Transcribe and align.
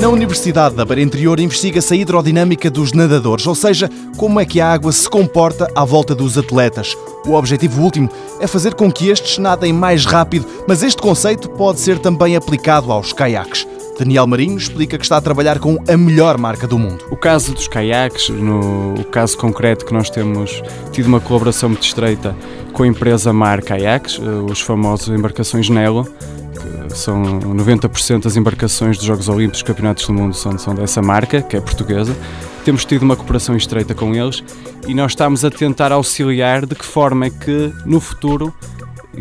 Na 0.00 0.10
Universidade 0.10 0.74
da 0.74 0.84
Beira 0.84 1.00
Interior 1.00 1.40
investiga-se 1.40 1.94
a 1.94 1.96
hidrodinâmica 1.96 2.70
dos 2.70 2.92
nadadores, 2.92 3.46
ou 3.46 3.54
seja, 3.54 3.90
como 4.16 4.38
é 4.38 4.44
que 4.44 4.60
a 4.60 4.70
água 4.70 4.92
se 4.92 5.08
comporta 5.08 5.70
à 5.74 5.84
volta 5.84 6.14
dos 6.14 6.36
atletas. 6.36 6.94
O 7.26 7.32
objetivo 7.32 7.82
último 7.82 8.10
é 8.38 8.46
fazer 8.46 8.74
com 8.74 8.92
que 8.92 9.08
estes 9.08 9.38
nadem 9.38 9.72
mais 9.72 10.04
rápido, 10.04 10.46
mas 10.68 10.82
este 10.82 11.00
conceito 11.00 11.48
pode 11.48 11.80
ser 11.80 11.98
também 11.98 12.36
aplicado 12.36 12.92
aos 12.92 13.12
caiaques. 13.12 13.66
Daniel 13.98 14.26
Marinho 14.26 14.58
explica 14.58 14.98
que 14.98 15.04
está 15.04 15.16
a 15.16 15.20
trabalhar 15.22 15.58
com 15.58 15.82
a 15.88 15.96
melhor 15.96 16.36
marca 16.36 16.66
do 16.66 16.78
mundo. 16.78 17.06
O 17.10 17.16
caso 17.16 17.54
dos 17.54 17.66
caiaques, 17.66 18.28
no 18.28 18.94
o 19.00 19.04
caso 19.04 19.38
concreto 19.38 19.86
que 19.86 19.94
nós 19.94 20.10
temos 20.10 20.62
tido 20.92 21.06
uma 21.06 21.20
colaboração 21.20 21.70
muito 21.70 21.84
estreita 21.84 22.36
com 22.74 22.82
a 22.82 22.86
empresa 22.86 23.32
Mar 23.32 23.62
Caiaques, 23.62 24.20
eh, 24.22 24.22
os 24.22 24.60
famosos 24.60 25.08
embarcações 25.08 25.70
Nelo, 25.70 26.06
são 26.96 27.22
90% 27.22 28.24
das 28.24 28.36
embarcações 28.36 28.96
dos 28.96 29.06
Jogos 29.06 29.28
Olímpicos 29.28 29.60
e 29.60 29.64
Campeonatos 29.64 30.06
do 30.06 30.12
Mundo 30.12 30.34
são, 30.34 30.58
são 30.58 30.74
dessa 30.74 31.02
marca, 31.02 31.42
que 31.42 31.56
é 31.56 31.60
portuguesa. 31.60 32.16
Temos 32.64 32.84
tido 32.84 33.02
uma 33.02 33.14
cooperação 33.14 33.56
estreita 33.56 33.94
com 33.94 34.14
eles 34.14 34.42
e 34.88 34.94
nós 34.94 35.12
estamos 35.12 35.44
a 35.44 35.50
tentar 35.50 35.92
auxiliar 35.92 36.66
de 36.66 36.74
que 36.74 36.84
forma 36.84 37.26
é 37.26 37.30
que, 37.30 37.72
no 37.84 38.00
futuro, 38.00 38.52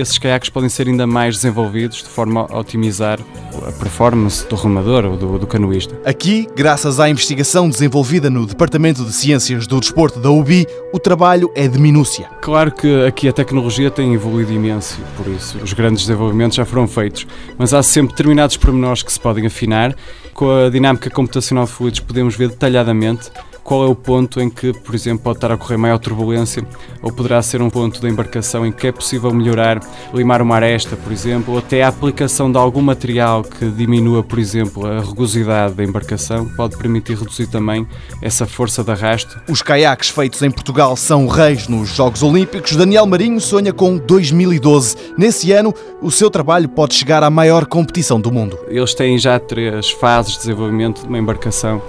esses 0.00 0.18
caiaques 0.18 0.48
podem 0.48 0.68
ser 0.68 0.88
ainda 0.88 1.06
mais 1.06 1.36
desenvolvidos 1.36 1.98
de 1.98 2.08
forma 2.08 2.46
a 2.48 2.58
otimizar 2.58 3.18
a 3.66 3.72
performance 3.72 4.46
do 4.48 4.56
remador 4.56 5.04
ou 5.04 5.16
do, 5.16 5.38
do 5.38 5.46
canoísta. 5.46 6.00
Aqui, 6.04 6.48
graças 6.56 6.98
à 6.98 7.08
investigação 7.08 7.68
desenvolvida 7.68 8.30
no 8.30 8.46
Departamento 8.46 9.04
de 9.04 9.12
Ciências 9.12 9.66
do 9.66 9.80
Desporto 9.80 10.18
da 10.18 10.30
UBI, 10.30 10.66
o 10.92 10.98
trabalho 10.98 11.50
é 11.54 11.68
de 11.68 11.78
minúcia. 11.78 12.28
Claro 12.40 12.72
que 12.72 13.04
aqui 13.04 13.28
a 13.28 13.32
tecnologia 13.32 13.90
tem 13.90 14.14
evoluído 14.14 14.52
imenso, 14.52 14.98
por 15.16 15.26
isso 15.26 15.58
os 15.58 15.72
grandes 15.72 16.02
desenvolvimentos 16.02 16.56
já 16.56 16.64
foram 16.64 16.86
feitos, 16.86 17.26
mas 17.58 17.74
há 17.74 17.82
sempre 17.82 18.12
determinados 18.12 18.56
pormenores 18.56 19.02
que 19.02 19.12
se 19.12 19.20
podem 19.20 19.46
afinar. 19.46 19.94
Com 20.34 20.50
a 20.50 20.70
dinâmica 20.70 21.10
computacional 21.10 21.66
de 21.66 21.72
fluidos 21.72 22.00
podemos 22.00 22.34
ver 22.34 22.48
detalhadamente 22.48 23.30
qual 23.72 23.84
é 23.84 23.88
o 23.88 23.94
ponto 23.94 24.38
em 24.38 24.50
que, 24.50 24.70
por 24.70 24.94
exemplo, 24.94 25.24
pode 25.24 25.38
estar 25.38 25.50
a 25.50 25.54
ocorrer 25.54 25.78
maior 25.78 25.98
turbulência, 25.98 26.62
ou 27.00 27.10
poderá 27.10 27.40
ser 27.40 27.62
um 27.62 27.70
ponto 27.70 28.02
da 28.02 28.08
embarcação 28.10 28.66
em 28.66 28.70
que 28.70 28.86
é 28.86 28.92
possível 28.92 29.32
melhorar, 29.32 29.80
limar 30.12 30.42
uma 30.42 30.56
aresta, 30.56 30.94
por 30.94 31.10
exemplo, 31.10 31.54
ou 31.54 31.58
até 31.58 31.82
a 31.82 31.88
aplicação 31.88 32.52
de 32.52 32.58
algum 32.58 32.82
material 32.82 33.42
que 33.42 33.70
diminua, 33.70 34.22
por 34.22 34.38
exemplo, 34.38 34.86
a 34.86 35.00
rugosidade 35.00 35.72
da 35.72 35.82
embarcação, 35.82 36.46
pode 36.54 36.76
permitir 36.76 37.16
reduzir 37.16 37.46
também 37.46 37.88
essa 38.20 38.44
força 38.44 38.84
de 38.84 38.90
arrasto. 38.90 39.40
Os 39.48 39.62
caiaques 39.62 40.10
feitos 40.10 40.42
em 40.42 40.50
Portugal 40.50 40.94
são 40.94 41.26
reis 41.26 41.66
nos 41.66 41.88
Jogos 41.88 42.22
Olímpicos. 42.22 42.76
Daniel 42.76 43.06
Marinho 43.06 43.40
sonha 43.40 43.72
com 43.72 43.96
2012. 43.96 44.96
Nesse 45.16 45.50
ano, 45.50 45.72
o 46.02 46.10
seu 46.10 46.28
trabalho 46.28 46.68
pode 46.68 46.92
chegar 46.92 47.22
à 47.22 47.30
maior 47.30 47.64
competição 47.64 48.20
do 48.20 48.30
mundo. 48.30 48.58
Eles 48.68 48.92
têm 48.92 49.16
já 49.16 49.38
três 49.38 49.90
fases 49.92 50.32
de 50.32 50.38
desenvolvimento 50.40 51.00
de 51.00 51.08
uma 51.08 51.18
embarcação 51.18 51.80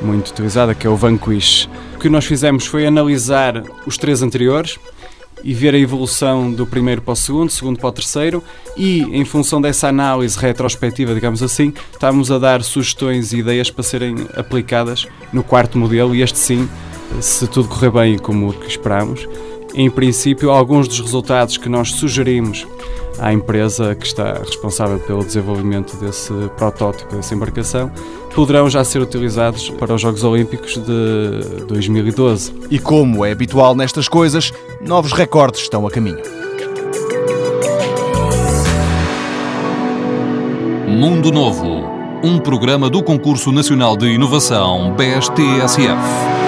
muito 0.00 0.30
utilizada, 0.30 0.74
que 0.74 0.86
é 0.86 0.90
o 0.90 0.96
Vanquish. 0.96 1.68
O 1.96 1.98
que 1.98 2.08
nós 2.08 2.24
fizemos 2.24 2.66
foi 2.66 2.86
analisar 2.86 3.62
os 3.86 3.96
três 3.96 4.22
anteriores 4.22 4.78
e 5.42 5.52
ver 5.52 5.74
a 5.74 5.78
evolução 5.78 6.50
do 6.50 6.66
primeiro 6.66 7.02
para 7.02 7.12
o 7.12 7.16
segundo, 7.16 7.50
segundo 7.50 7.78
para 7.78 7.88
o 7.88 7.92
terceiro, 7.92 8.42
e 8.76 9.02
em 9.02 9.24
função 9.24 9.60
dessa 9.60 9.88
análise 9.88 10.38
retrospectiva, 10.38 11.14
digamos 11.14 11.42
assim, 11.42 11.72
estávamos 11.92 12.30
a 12.30 12.38
dar 12.38 12.62
sugestões 12.62 13.32
e 13.32 13.38
ideias 13.38 13.70
para 13.70 13.82
serem 13.82 14.26
aplicadas 14.36 15.06
no 15.32 15.42
quarto 15.42 15.76
modelo, 15.76 16.14
e 16.14 16.22
este 16.22 16.38
sim, 16.38 16.68
se 17.20 17.46
tudo 17.46 17.68
correr 17.68 17.90
bem 17.90 18.18
como 18.18 18.54
esperamos. 18.66 19.28
Em 19.74 19.90
princípio, 19.90 20.50
alguns 20.50 20.88
dos 20.88 21.00
resultados 21.00 21.58
que 21.58 21.68
nós 21.68 21.90
sugerimos 21.90 22.66
à 23.18 23.32
empresa 23.32 23.94
que 23.94 24.06
está 24.06 24.34
responsável 24.34 24.98
pelo 24.98 25.24
desenvolvimento 25.24 25.96
desse 25.96 26.32
protótipo, 26.56 27.14
dessa 27.14 27.34
embarcação, 27.34 27.90
poderão 28.34 28.68
já 28.68 28.82
ser 28.84 29.00
utilizados 29.00 29.70
para 29.70 29.94
os 29.94 30.00
Jogos 30.00 30.24
Olímpicos 30.24 30.74
de 30.74 31.64
2012. 31.66 32.52
E 32.70 32.78
como 32.78 33.24
é 33.24 33.32
habitual 33.32 33.74
nestas 33.74 34.08
coisas, 34.08 34.52
novos 34.80 35.12
recordes 35.12 35.60
estão 35.62 35.86
a 35.86 35.90
caminho. 35.90 36.22
Mundo 40.88 41.32
Novo, 41.32 41.84
um 42.22 42.38
programa 42.38 42.88
do 42.88 43.02
Concurso 43.02 43.50
Nacional 43.50 43.96
de 43.96 44.06
Inovação 44.06 44.94
BSTSF. 44.94 46.43